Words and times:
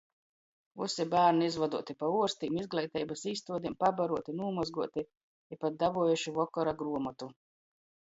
Vysi 0.81 1.03
bārni 1.11 1.45
izvoduoti 1.49 1.97
pa 1.99 2.09
uorstim, 2.15 2.57
izgleiteibys 2.63 3.27
īstuodem, 3.35 3.77
pabaruoti, 3.85 4.37
nūmozguoti 4.43 5.07
i 5.09 5.63
pat 5.63 5.81
dabuojuši 5.89 6.39
vokora 6.43 6.79
gruomotu. 6.85 7.35